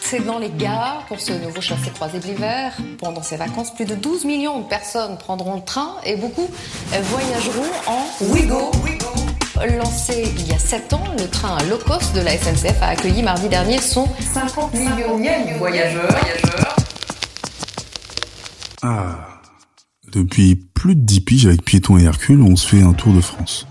C'est 0.00 0.26
dans 0.26 0.38
les 0.38 0.50
gares 0.50 1.04
pour 1.08 1.18
ce 1.20 1.32
nouveau 1.32 1.62
chassé-croisé 1.62 2.18
de 2.18 2.26
l'hiver. 2.26 2.74
Pendant 2.98 3.22
ces 3.22 3.36
vacances, 3.36 3.74
plus 3.74 3.86
de 3.86 3.94
12 3.94 4.26
millions 4.26 4.60
de 4.60 4.68
personnes 4.68 5.16
prendront 5.16 5.56
le 5.56 5.62
train 5.62 5.96
et 6.04 6.16
beaucoup 6.16 6.50
voyageront 6.90 7.70
en 7.86 8.26
Ouigo. 8.26 8.70
Lancé 9.78 10.24
il 10.36 10.48
y 10.48 10.52
a 10.52 10.58
7 10.58 10.92
ans, 10.92 11.04
le 11.18 11.28
train 11.28 11.56
low 11.70 11.78
cost 11.78 12.14
de 12.14 12.20
la 12.20 12.36
SNCF 12.36 12.82
a 12.82 12.88
accueilli 12.88 13.22
mardi 13.22 13.48
dernier 13.48 13.78
son 13.78 14.06
50 14.34 14.74
millionième 14.74 15.56
voyageurs. 15.58 16.14
Ah. 18.82 19.28
Depuis 20.12 20.56
plus 20.56 20.94
de 20.94 21.00
10 21.00 21.20
piges 21.22 21.46
avec 21.46 21.64
Piéton 21.64 21.96
et 21.96 22.04
Hercule, 22.04 22.42
on 22.42 22.56
se 22.56 22.66
fait 22.66 22.82
un 22.82 22.92
tour 22.92 23.14
de 23.14 23.20
France. 23.22 23.66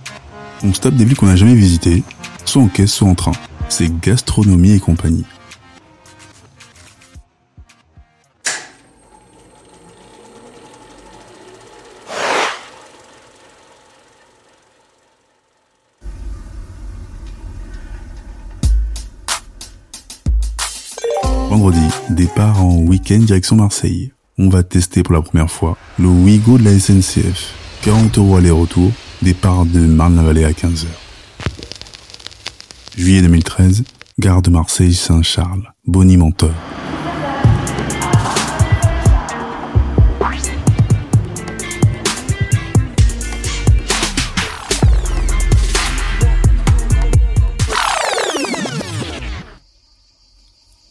On 0.63 0.73
se 0.73 0.87
des 0.87 1.05
villes 1.05 1.17
qu'on 1.17 1.27
n'a 1.27 1.35
jamais 1.35 1.53
visitées, 1.53 2.03
soit 2.45 2.63
en 2.63 2.67
caisse, 2.67 2.93
soit 2.93 3.07
en 3.07 3.15
train. 3.15 3.33
C'est 3.71 4.01
gastronomie 4.01 4.73
et 4.73 4.79
compagnie. 4.79 5.23
Vendredi, 21.49 21.79
départ 22.09 22.61
en 22.61 22.75
week-end 22.75 23.19
direction 23.19 23.55
Marseille. 23.55 24.11
On 24.37 24.49
va 24.49 24.63
tester 24.63 25.01
pour 25.01 25.13
la 25.13 25.21
première 25.21 25.49
fois 25.49 25.77
le 25.97 26.09
Ouigo 26.09 26.57
de 26.57 26.65
la 26.65 26.77
SNCF. 26.77 27.53
40 27.83 28.17
euros 28.17 28.35
aller-retour, 28.35 28.91
départ 29.21 29.65
de 29.65 29.79
Marne-la-Vallée 29.79 30.43
à 30.43 30.51
15h. 30.51 31.00
Juillet 32.97 33.21
2013, 33.21 33.83
gare 34.19 34.41
de 34.41 34.49
Marseille-Saint-Charles, 34.49 35.73
Bonimenteur. 35.87 36.53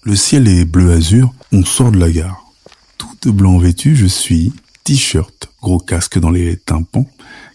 Le 0.02 0.16
ciel 0.16 0.48
est 0.48 0.64
bleu 0.64 0.92
azur, 0.92 1.34
on 1.52 1.64
sort 1.64 1.92
de 1.92 1.98
la 1.98 2.10
gare. 2.10 2.42
Tout 2.96 3.14
de 3.22 3.30
blanc 3.30 3.58
vêtu, 3.58 3.94
je 3.94 4.06
suis, 4.06 4.54
t-shirt, 4.84 5.50
gros 5.60 5.78
casque 5.78 6.18
dans 6.18 6.30
les 6.30 6.56
tympans, 6.56 7.06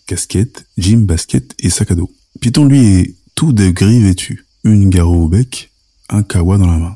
casquette, 0.05 0.67
jean, 0.77 1.03
basket 1.03 1.55
et 1.59 1.71
sac 1.71 1.89
à 1.89 1.95
dos. 1.95 2.11
Piéton, 2.39 2.66
lui, 2.66 2.85
est 2.85 3.16
tout 3.36 3.52
de 3.52 3.69
gris 3.69 4.00
vêtu. 4.00 4.45
Une 4.64 4.89
garo 4.89 5.25
au 5.25 5.28
bec, 5.28 5.69
un 6.09 6.23
kawa 6.23 6.58
dans 6.58 6.72
la 6.72 6.78
main. 6.78 6.95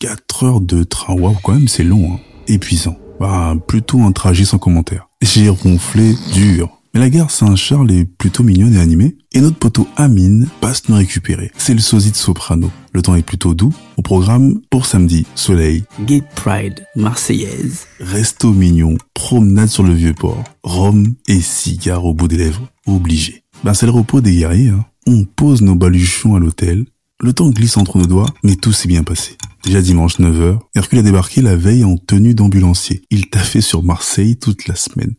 Quatre 0.00 0.44
heures 0.44 0.60
de 0.60 0.82
train, 0.82 1.14
waouh, 1.14 1.36
quand 1.42 1.54
même, 1.54 1.68
c'est 1.68 1.84
long, 1.84 2.14
hein. 2.14 2.20
Épuisant. 2.48 2.98
Bah, 3.20 3.54
plutôt 3.68 4.02
un 4.02 4.10
trajet 4.10 4.44
sans 4.44 4.58
commentaire. 4.58 5.08
J'ai 5.22 5.48
ronflé 5.48 6.16
dur. 6.34 6.80
Mais 6.92 7.00
la 7.00 7.08
gare 7.08 7.30
Saint-Charles 7.30 7.92
est 7.92 8.04
plutôt 8.04 8.42
mignonne 8.42 8.74
et 8.74 8.80
animée, 8.80 9.16
et 9.32 9.40
notre 9.40 9.56
poteau 9.56 9.88
Amine 9.96 10.48
passe 10.60 10.88
nous 10.88 10.96
récupérer. 10.96 11.52
C'est 11.56 11.72
le 11.72 11.80
sosie 11.80 12.10
de 12.10 12.16
soprano. 12.16 12.70
Le 12.92 13.00
temps 13.00 13.14
est 13.14 13.22
plutôt 13.22 13.54
doux. 13.54 13.72
Au 13.96 14.02
programme, 14.02 14.60
pour 14.68 14.84
samedi, 14.84 15.24
soleil. 15.36 15.84
Gay 16.04 16.22
Pride, 16.34 16.84
Marseillaise. 16.96 17.86
Resto 18.00 18.52
mignon, 18.52 18.98
promenade 19.14 19.68
sur 19.68 19.84
le 19.84 19.94
vieux 19.94 20.12
port, 20.12 20.42
rhum 20.64 21.14
et 21.28 21.40
cigare 21.40 22.04
au 22.04 22.12
bout 22.12 22.28
des 22.28 22.36
lèvres, 22.36 22.68
obligé. 22.86 23.44
Ben 23.64 23.72
c'est 23.72 23.86
le 23.86 23.92
repos 23.92 24.20
des 24.20 24.34
guerriers, 24.34 24.70
hein. 24.70 24.84
On 25.06 25.24
pose 25.24 25.62
nos 25.62 25.74
baluchons 25.74 26.36
à 26.36 26.38
l'hôtel, 26.38 26.84
le 27.20 27.32
temps 27.32 27.50
glisse 27.50 27.76
entre 27.76 27.98
nos 27.98 28.06
doigts, 28.06 28.32
mais 28.44 28.54
tout 28.54 28.72
s'est 28.72 28.88
bien 28.88 29.02
passé. 29.02 29.36
Déjà 29.64 29.80
dimanche 29.80 30.18
9h, 30.18 30.58
Hercule 30.74 31.00
a 31.00 31.02
débarqué 31.02 31.40
la 31.40 31.56
veille 31.56 31.84
en 31.84 31.96
tenue 31.96 32.34
d'ambulancier. 32.34 33.02
Il 33.10 33.28
t'a 33.28 33.40
fait 33.40 33.60
sur 33.60 33.82
Marseille 33.82 34.36
toute 34.36 34.66
la 34.68 34.74
semaine. 34.74 35.14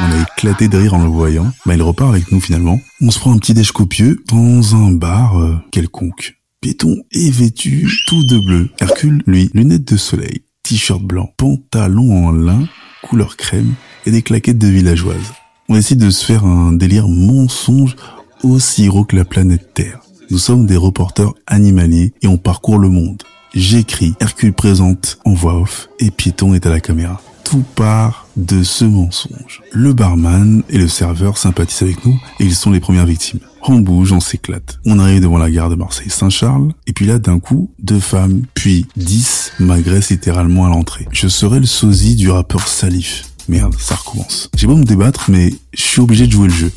On 0.00 0.04
a 0.04 0.22
éclaté 0.22 0.68
de 0.68 0.76
rire 0.76 0.94
en 0.94 1.02
le 1.02 1.10
voyant. 1.10 1.52
Bah, 1.66 1.74
il 1.74 1.82
repart 1.82 2.10
avec 2.10 2.32
nous 2.32 2.40
finalement. 2.40 2.80
On 3.00 3.10
se 3.10 3.18
prend 3.18 3.32
un 3.32 3.38
petit 3.38 3.54
déj 3.54 3.72
copieux 3.72 4.22
dans 4.28 4.76
un 4.76 4.92
bar 4.92 5.38
euh, 5.38 5.56
quelconque. 5.70 6.36
Piéton 6.60 6.96
est 7.12 7.30
vêtu 7.30 7.88
tout 8.06 8.24
de 8.24 8.38
bleu. 8.38 8.70
Hercule, 8.80 9.22
lui, 9.26 9.50
lunettes 9.54 9.92
de 9.92 9.96
soleil, 9.96 10.42
t-shirt 10.64 11.02
blanc, 11.02 11.32
pantalon 11.36 12.26
en 12.26 12.32
lin, 12.32 12.68
couleur 13.02 13.36
crème 13.36 13.74
et 14.06 14.10
des 14.10 14.22
claquettes 14.22 14.58
de 14.58 14.68
villageoise. 14.68 15.32
On 15.68 15.74
décide 15.74 15.98
de 15.98 16.10
se 16.10 16.24
faire 16.24 16.44
un 16.44 16.72
délire 16.72 17.08
mensonge 17.08 17.94
aussi 18.42 18.86
gros 18.86 19.04
que 19.04 19.16
la 19.16 19.24
planète 19.24 19.74
Terre. 19.74 20.00
Nous 20.30 20.38
sommes 20.38 20.66
des 20.66 20.76
reporters 20.76 21.32
animaliers 21.46 22.12
et 22.22 22.28
on 22.28 22.36
parcourt 22.36 22.78
le 22.78 22.90
monde. 22.90 23.22
J'écris, 23.54 24.14
Hercule 24.20 24.52
présente 24.52 25.18
en 25.24 25.32
voix 25.32 25.54
off 25.54 25.88
et 25.98 26.10
Piéton 26.10 26.52
est 26.52 26.66
à 26.66 26.70
la 26.70 26.80
caméra. 26.80 27.20
Tout 27.44 27.64
part 27.74 28.26
de 28.36 28.62
ce 28.62 28.84
mensonge. 28.84 29.62
Le 29.72 29.94
barman 29.94 30.62
et 30.68 30.76
le 30.76 30.86
serveur 30.86 31.38
sympathisent 31.38 31.82
avec 31.82 32.04
nous 32.04 32.20
et 32.40 32.44
ils 32.44 32.54
sont 32.54 32.70
les 32.70 32.80
premières 32.80 33.06
victimes. 33.06 33.40
On 33.62 33.78
bouge, 33.78 34.12
on 34.12 34.20
s'éclate. 34.20 34.78
On 34.84 34.98
arrive 34.98 35.22
devant 35.22 35.38
la 35.38 35.50
gare 35.50 35.70
de 35.70 35.74
Marseille-Saint-Charles 35.74 36.72
et 36.86 36.92
puis 36.92 37.06
là 37.06 37.18
d'un 37.18 37.38
coup, 37.38 37.70
deux 37.78 38.00
femmes, 38.00 38.42
puis 38.52 38.86
dix 38.96 39.52
m'agressent 39.58 40.10
littéralement 40.10 40.66
à 40.66 40.68
l'entrée. 40.68 41.06
Je 41.10 41.28
serai 41.28 41.58
le 41.58 41.66
sosie 41.66 42.16
du 42.16 42.30
rappeur 42.30 42.68
Salif. 42.68 43.24
Merde, 43.48 43.74
ça 43.78 43.94
recommence. 43.94 44.50
J'ai 44.54 44.66
beau 44.66 44.76
me 44.76 44.84
débattre 44.84 45.30
mais 45.30 45.54
je 45.72 45.82
suis 45.82 46.02
obligé 46.02 46.26
de 46.26 46.32
jouer 46.32 46.48
le 46.48 46.54
jeu 46.54 46.70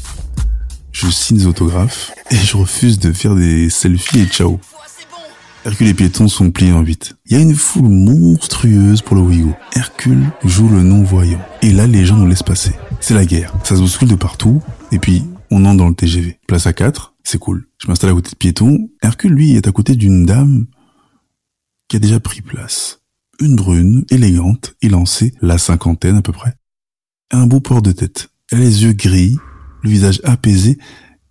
je 0.91 1.09
signe 1.09 1.37
des 1.37 1.47
autographes 1.47 2.11
et 2.29 2.35
je 2.35 2.57
refuse 2.57 2.99
de 2.99 3.11
faire 3.11 3.35
des 3.35 3.69
selfies 3.69 4.21
et 4.21 4.27
ciao. 4.27 4.59
Hercule 5.63 5.87
et 5.89 5.93
Piéton 5.93 6.27
sont 6.27 6.49
pliés 6.49 6.71
en 6.71 6.81
vite. 6.81 7.15
Il 7.27 7.33
y 7.33 7.35
a 7.35 7.41
une 7.41 7.55
foule 7.55 7.87
monstrueuse 7.87 9.01
pour 9.01 9.15
le 9.15 9.21
Ouigo. 9.21 9.53
Hercule 9.73 10.31
joue 10.43 10.67
le 10.67 10.81
non-voyant. 10.81 11.41
Et 11.61 11.71
là, 11.71 11.85
les 11.85 12.03
gens 12.03 12.17
nous 12.17 12.25
laissent 12.25 12.41
passer. 12.41 12.73
C'est 12.99 13.13
la 13.13 13.25
guerre. 13.25 13.53
Ça 13.63 13.75
se 13.75 13.81
bouscule 13.81 14.07
de 14.07 14.15
partout. 14.15 14.61
Et 14.91 14.97
puis, 14.97 15.23
on 15.51 15.65
entre 15.65 15.77
dans 15.77 15.89
le 15.89 15.93
TGV. 15.93 16.39
Place 16.47 16.65
à 16.65 16.73
4, 16.73 17.13
c'est 17.23 17.37
cool. 17.37 17.67
Je 17.77 17.87
m'installe 17.87 18.09
à 18.09 18.13
côté 18.13 18.31
de 18.31 18.37
Piéton. 18.37 18.89
Hercule, 19.03 19.33
lui, 19.33 19.55
est 19.55 19.67
à 19.67 19.71
côté 19.71 19.95
d'une 19.95 20.25
dame 20.25 20.65
qui 21.87 21.97
a 21.97 21.99
déjà 21.99 22.19
pris 22.19 22.41
place. 22.41 23.01
Une 23.39 23.55
brune, 23.55 24.03
élégante, 24.09 24.75
élancée, 24.81 25.33
la 25.41 25.59
cinquantaine 25.59 26.15
à 26.15 26.21
peu 26.23 26.31
près. 26.31 26.55
Un 27.29 27.45
beau 27.45 27.59
port 27.59 27.83
de 27.83 27.91
tête. 27.91 28.29
Elle 28.51 28.59
a 28.59 28.61
les 28.61 28.83
yeux 28.83 28.93
gris, 28.93 29.37
le 29.81 29.89
visage 29.89 30.21
apaisé, 30.23 30.77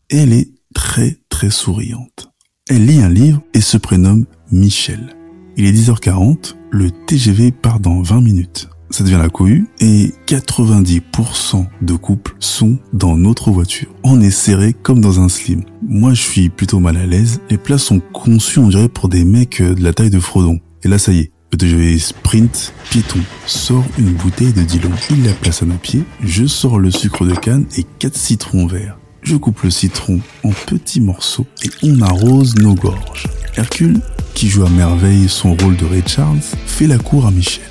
elle 0.09 0.33
est 0.33 0.49
très 0.75 1.19
très 1.29 1.51
souriante. 1.51 2.31
Elle 2.69 2.87
lit 2.87 3.01
un 3.01 3.09
livre 3.09 3.43
et 3.55 3.61
se 3.61 3.77
prénomme 3.77 4.27
Michel. 4.53 5.17
Il 5.57 5.67
est 5.67 5.73
10h40, 5.73 6.55
le 6.71 6.91
TGV 6.91 7.51
part 7.51 7.81
dans 7.81 8.03
20 8.03 8.21
minutes. 8.21 8.69
Ça 8.91 9.05
devient 9.05 9.19
la 9.21 9.29
cohue 9.29 9.69
et 9.81 10.13
90% 10.27 11.67
de 11.81 11.95
couples 11.95 12.35
sont 12.41 12.79
dans 12.93 13.17
notre 13.17 13.51
voiture. 13.51 13.95
On 14.03 14.21
est 14.21 14.31
serré 14.31 14.73
comme 14.73 15.01
dans 15.01 15.21
un 15.21 15.29
slim. 15.29 15.63
Moi 15.83 16.15
je 16.15 16.23
suis 16.23 16.49
plutôt 16.49 16.81
mal 16.81 16.97
à 16.97 17.07
l'aise. 17.07 17.41
Les 17.51 17.59
places 17.59 17.85
sont 17.85 18.01
conçues 18.01 18.59
on 18.59 18.69
dirait 18.69 18.89
pour 18.89 19.09
des 19.09 19.25
mecs 19.25 19.63
de 19.63 19.83
la 19.83 19.93
taille 19.93 20.11
de 20.11 20.19
Frodon. 20.19 20.59
Et 20.83 20.89
là 20.89 20.99
ça 20.99 21.13
y 21.13 21.21
est, 21.21 21.33
TGV 21.57 21.99
sprint, 21.99 22.73
piéton, 22.91 23.21
sort 23.47 23.85
une 23.99 24.13
bouteille 24.13 24.53
de 24.53 24.63
Dillon. 24.63 24.91
Il 25.11 25.25
la 25.25 25.33
place 25.33 25.63
à 25.63 25.67
nos 25.67 25.77
pieds, 25.77 26.05
je 26.23 26.47
sors 26.47 26.79
le 26.79 26.91
sucre 26.91 27.27
de 27.27 27.35
canne 27.35 27.67
et 27.77 27.85
quatre 27.99 28.17
citrons 28.17 28.67
verts. 28.67 28.99
Je 29.23 29.37
coupe 29.37 29.63
le 29.63 29.71
citron 29.71 30.21
en 30.45 30.51
petits 30.51 31.01
morceaux 31.01 31.47
et 31.63 31.69
on 31.83 32.01
arrose 32.01 32.55
nos 32.57 32.75
gorges. 32.75 33.27
Hercule, 33.57 34.01
qui 34.35 34.49
joue 34.49 34.65
à 34.65 34.71
merveille 34.71 35.29
son 35.29 35.55
rôle 35.55 35.77
de 35.77 35.85
Ray 35.85 36.03
Charles, 36.07 36.41
fait 36.67 36.87
la 36.87 36.99
cour 36.99 37.27
à 37.27 37.31
Michel. 37.31 37.65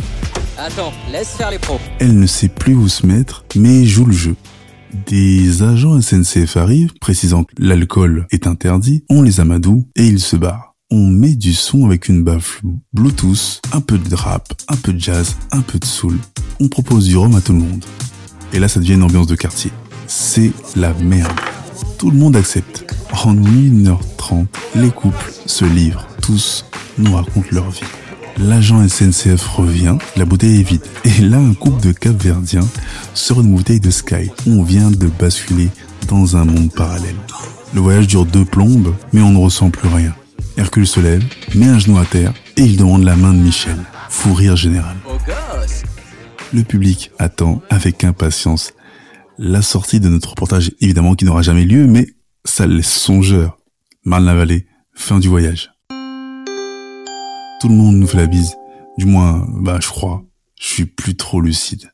Attends, 0.58 0.94
laisse 1.12 1.30
faire 1.30 1.50
les 1.50 1.58
pros. 1.58 1.80
Elle 2.00 2.20
ne 2.20 2.28
sait 2.28 2.50
plus 2.50 2.76
où 2.76 2.88
se 2.88 3.08
mettre, 3.08 3.46
mais 3.56 3.86
joue 3.86 4.06
le 4.06 4.14
jeu. 4.14 4.36
Des 5.08 5.64
agents 5.64 6.00
SNCF 6.02 6.58
arrivent, 6.58 6.94
précisant 7.00 7.44
que 7.44 7.54
l'alcool 7.58 8.28
est 8.32 8.46
interdit, 8.46 9.04
on 9.10 9.22
les 9.22 9.40
amadou 9.40 9.88
et 9.96 10.06
ils 10.06 10.20
se 10.20 10.36
barrent 10.36 10.69
on 10.92 11.08
met 11.08 11.36
du 11.36 11.54
son 11.54 11.86
avec 11.86 12.10
une 12.10 12.24
baffle 12.24 12.66
Bluetooth, 12.94 13.62
un 13.74 13.82
peu 13.82 13.98
de 13.98 14.16
rap, 14.16 14.54
un 14.68 14.76
peu 14.76 14.92
de 14.92 15.00
jazz, 15.00 15.36
un 15.52 15.62
peu 15.62 15.78
de 15.78 15.86
soul. 15.86 16.18
On 16.60 16.68
propose 16.68 17.08
du 17.08 17.16
rhum 17.16 17.36
à 17.36 17.42
tout 17.42 17.54
le 17.54 17.60
monde. 17.60 17.86
Et 18.54 18.60
là, 18.60 18.68
ça 18.68 18.80
devient 18.80 18.94
une 18.94 19.04
ambiance 19.04 19.28
de 19.28 19.36
quartier. 19.36 19.72
C'est 20.08 20.52
la 20.76 20.94
merde. 20.94 21.32
Tout 22.00 22.10
le 22.10 22.18
monde 22.18 22.36
accepte. 22.36 22.92
En 23.12 23.36
1h30, 23.36 24.48
les 24.76 24.90
couples 24.90 25.32
se 25.46 25.66
livrent. 25.66 26.08
Tous 26.22 26.66
nous 26.98 27.14
racontent 27.14 27.50
leur 27.52 27.70
vie. 27.70 27.82
L'agent 28.38 28.88
SNCF 28.88 29.46
revient, 29.46 29.98
la 30.16 30.26
bouteille 30.26 30.62
est 30.62 30.64
vide. 30.64 30.82
Et 31.04 31.22
là, 31.22 31.38
un 31.38 31.54
couple 31.54 31.86
de 31.86 31.92
Cap-Verdiens 31.92 32.68
sort 33.14 33.42
une 33.42 33.54
bouteille 33.54 33.82
de 33.82 33.92
Sky. 33.92 34.32
On 34.48 34.64
vient 34.64 34.90
de 34.90 35.08
basculer 35.20 35.70
dans 36.08 36.36
un 36.36 36.46
monde 36.46 36.72
parallèle. 36.74 37.16
Le 37.76 37.82
voyage 37.82 38.08
dure 38.08 38.26
deux 38.26 38.46
plombes, 38.46 38.96
mais 39.14 39.22
on 39.22 39.34
ne 39.34 39.38
ressent 39.38 39.70
plus 39.70 39.90
rien. 39.90 40.16
Hercule 40.60 40.86
se 40.86 41.00
lève, 41.00 41.24
met 41.56 41.68
un 41.68 41.80
genou 41.80 41.98
à 42.00 42.06
terre 42.06 42.34
et 42.58 42.64
il 42.64 42.76
demande 42.76 43.06
la 43.06 43.16
main 43.16 43.34
de 43.34 43.40
Michel. 43.40 43.78
Fou 44.10 44.34
rire 44.34 44.58
général. 44.58 44.98
Le 46.52 46.64
public 46.64 47.12
attend 47.18 47.62
avec 47.70 48.04
impatience 48.04 48.74
la 49.38 49.62
sortie 49.62 50.02
de 50.02 50.10
notre 50.10 50.32
reportage, 50.32 50.74
évidemment 50.82 51.16
qui 51.16 51.24
n'aura 51.24 51.44
jamais 51.44 51.64
lieu, 51.64 51.88
mais 51.88 52.10
ça 52.44 52.68
laisse 52.68 52.92
songeur. 52.92 53.58
Marne-la-Vallée, 54.04 54.68
fin 54.94 55.20
du 55.20 55.30
voyage. 55.30 55.72
Tout 57.62 57.70
le 57.70 57.76
monde 57.76 57.96
nous 57.96 58.08
fait 58.08 58.18
la 58.18 58.28
bise 58.28 58.58
Du 58.98 59.06
moins, 59.06 59.48
bah, 59.62 59.80
je 59.82 59.88
crois. 59.88 60.26
Je 60.60 60.68
suis 60.68 60.86
plus 60.86 61.16
trop 61.16 61.40
lucide. 61.40 61.90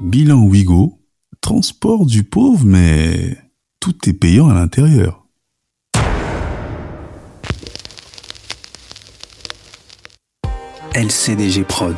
Bilan 0.00 0.44
Wigo, 0.44 1.00
transport 1.40 2.06
du 2.06 2.22
pauvre, 2.22 2.64
mais 2.64 3.36
tout 4.02 4.14
payant 4.14 4.48
à 4.48 4.54
l'intérieur. 4.54 5.24
LCDG 10.94 11.64
Prod. 11.64 11.94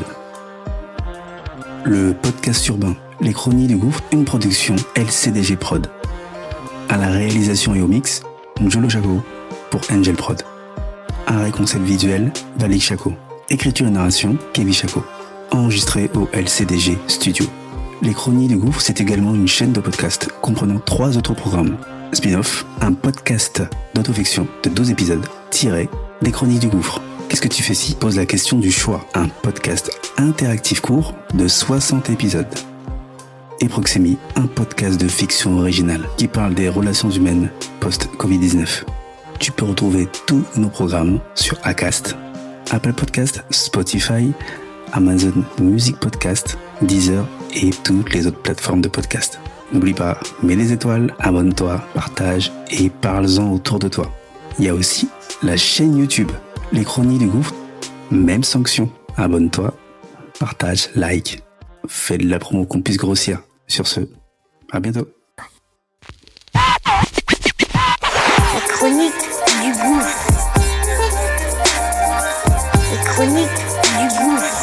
Le 1.84 2.12
podcast 2.12 2.66
urbain, 2.68 2.94
les 3.20 3.32
chronies 3.32 3.66
du 3.66 3.76
gouffre, 3.76 4.02
une 4.12 4.24
production 4.24 4.76
LCDG 4.94 5.56
Prod. 5.56 5.86
À 6.88 6.96
la 6.96 7.08
réalisation 7.08 7.74
et 7.74 7.80
au 7.80 7.86
mix, 7.86 8.22
Njolo 8.60 8.88
Chaco 8.88 9.22
pour 9.70 9.80
Angel 9.90 10.16
Prod. 10.16 10.42
Un 11.26 11.50
concept 11.50 11.84
visuel, 11.84 12.32
Valik 12.58 12.82
Chaco. 12.82 13.14
Écriture 13.48 13.86
et 13.86 13.90
narration, 13.90 14.36
Kevin 14.52 14.74
Chaco. 14.74 15.02
Enregistré 15.50 16.10
au 16.14 16.28
LCDG 16.32 16.98
Studio. 17.06 17.46
Les 18.02 18.14
Chronies 18.14 18.48
du 18.48 18.56
Gouffre, 18.56 18.80
c'est 18.80 19.02
également 19.02 19.34
une 19.34 19.46
chaîne 19.46 19.72
de 19.72 19.80
podcast 19.80 20.30
comprenant 20.40 20.78
trois 20.78 21.18
autres 21.18 21.34
programmes. 21.34 21.76
Spin-off, 22.14 22.64
un 22.80 22.94
podcast 22.94 23.62
d'autofiction 23.94 24.48
de 24.62 24.70
12 24.70 24.90
épisodes, 24.90 25.26
tiré 25.50 25.90
des 26.22 26.30
Chroniques 26.32 26.60
du 26.60 26.68
Gouffre. 26.68 27.02
Qu'est-ce 27.28 27.42
que 27.42 27.48
tu 27.48 27.62
fais 27.62 27.74
si 27.74 27.94
Pose 27.94 28.16
la 28.16 28.24
question 28.24 28.58
du 28.58 28.72
choix? 28.72 29.04
Un 29.12 29.28
podcast 29.28 29.90
interactif 30.16 30.80
court 30.80 31.14
de 31.34 31.46
60 31.46 32.08
épisodes. 32.08 32.48
Et 33.60 33.68
Proxemi, 33.68 34.16
un 34.34 34.46
podcast 34.46 34.98
de 34.98 35.06
fiction 35.06 35.58
originale 35.58 36.08
qui 36.16 36.26
parle 36.26 36.54
des 36.54 36.70
relations 36.70 37.10
humaines 37.10 37.50
post-Covid-19. 37.80 38.84
Tu 39.38 39.52
peux 39.52 39.66
retrouver 39.66 40.08
tous 40.26 40.44
nos 40.56 40.70
programmes 40.70 41.20
sur 41.34 41.58
Acast, 41.64 42.16
Apple 42.70 42.94
Podcast, 42.94 43.44
Spotify, 43.50 44.32
Amazon 44.94 45.44
Music 45.60 45.98
Podcast, 45.98 46.56
Deezer 46.80 47.26
et 47.54 47.70
toutes 47.70 48.12
les 48.12 48.26
autres 48.26 48.40
plateformes 48.42 48.80
de 48.80 48.88
podcast. 48.88 49.40
N'oublie 49.72 49.94
pas, 49.94 50.18
mets 50.42 50.56
les 50.56 50.72
étoiles, 50.72 51.14
abonne-toi, 51.18 51.80
partage 51.94 52.52
et 52.70 52.90
parle-en 52.90 53.52
autour 53.52 53.78
de 53.78 53.88
toi. 53.88 54.10
Il 54.58 54.64
y 54.64 54.68
a 54.68 54.74
aussi 54.74 55.08
la 55.42 55.56
chaîne 55.56 55.96
YouTube, 55.96 56.30
les 56.72 56.84
chroniques 56.84 57.20
du 57.20 57.26
gouffre, 57.26 57.54
même 58.10 58.44
sanction. 58.44 58.90
Abonne-toi, 59.16 59.74
partage, 60.38 60.90
like, 60.94 61.42
fais 61.86 62.18
de 62.18 62.28
la 62.28 62.38
promo 62.38 62.64
qu'on 62.64 62.82
puisse 62.82 62.96
grossir. 62.96 63.40
Sur 63.66 63.86
ce, 63.86 64.00
à 64.72 64.80
bientôt. 64.80 65.06
Chroniques 68.68 69.12
du 69.62 69.72
gouffre. 69.72 70.30
Du. 73.20 74.59